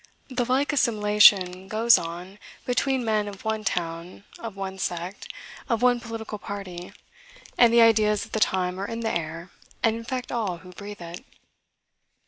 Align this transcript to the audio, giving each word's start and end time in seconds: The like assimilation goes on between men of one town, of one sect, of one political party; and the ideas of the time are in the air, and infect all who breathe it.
The 0.31 0.45
like 0.45 0.73
assimilation 0.73 1.67
goes 1.67 1.99
on 1.99 2.39
between 2.65 3.05
men 3.05 3.27
of 3.27 3.45
one 3.45 3.63
town, 3.63 4.23
of 4.39 4.55
one 4.55 4.79
sect, 4.79 5.31
of 5.69 5.83
one 5.83 5.99
political 5.99 6.39
party; 6.39 6.91
and 7.55 7.71
the 7.71 7.83
ideas 7.83 8.25
of 8.25 8.31
the 8.31 8.39
time 8.39 8.79
are 8.79 8.87
in 8.87 9.01
the 9.01 9.15
air, 9.15 9.51
and 9.83 9.95
infect 9.95 10.31
all 10.31 10.57
who 10.65 10.71
breathe 10.71 11.03
it. 11.03 11.23